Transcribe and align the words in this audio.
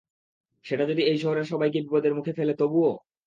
সেটা 0.65 0.83
যদি 0.85 1.01
এই 1.03 1.17
শহরের 1.17 1.49
সবাইকে 1.51 1.79
বিপদের 1.81 2.13
মুখে 2.17 2.33
ফেলে 2.37 2.53
তবুও? 2.59 2.91